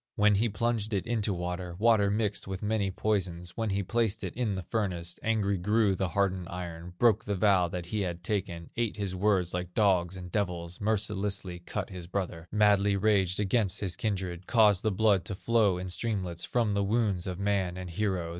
When 0.15 0.33
he 0.33 0.49
plunged 0.49 0.93
it 0.93 1.05
into 1.05 1.31
water, 1.31 1.75
Water 1.77 2.09
mixed 2.09 2.47
with 2.47 2.63
many 2.63 2.89
poisons, 2.89 3.55
When 3.55 3.69
he 3.69 3.83
placed 3.83 4.23
it 4.23 4.33
in 4.35 4.55
the 4.55 4.63
furnace, 4.63 5.19
Angry 5.21 5.59
grew 5.59 5.93
the 5.93 6.07
hardened 6.09 6.47
iron, 6.49 6.95
Broke 6.97 7.23
the 7.25 7.35
vow 7.35 7.67
that 7.67 7.85
he 7.85 8.01
had 8.01 8.23
taken, 8.23 8.71
Ate 8.75 8.97
his 8.97 9.13
words 9.13 9.53
like 9.53 9.75
dogs 9.75 10.17
and 10.17 10.31
devils, 10.31 10.81
Mercilessly 10.81 11.59
cut 11.59 11.91
his 11.91 12.07
brother, 12.07 12.47
Madly 12.51 12.95
raged 12.95 13.39
against 13.39 13.79
his 13.79 13.95
kindred, 13.95 14.47
Caused 14.47 14.81
the 14.81 14.89
blood 14.89 15.23
to 15.25 15.35
flow 15.35 15.77
in 15.77 15.87
streamlets 15.87 16.45
From 16.45 16.73
the 16.73 16.83
wounds 16.83 17.27
of 17.27 17.37
man 17.37 17.77
and 17.77 17.87
hero. 17.91 18.29